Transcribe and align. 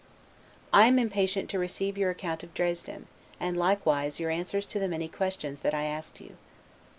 I 0.73 0.87
am 0.87 0.97
impatient 0.97 1.47
to 1.51 1.59
receive 1.59 1.95
your 1.95 2.09
account 2.09 2.41
of 2.41 2.55
Dresden, 2.55 3.05
and 3.39 3.55
likewise 3.55 4.19
your 4.19 4.31
answers 4.31 4.65
to 4.65 4.79
the 4.79 4.87
many 4.87 5.07
questions 5.07 5.61
that 5.61 5.75
I 5.75 5.83
asked 5.83 6.19
you. 6.19 6.37